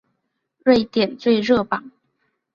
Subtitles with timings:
[0.63, 1.91] 瑞典最热榜。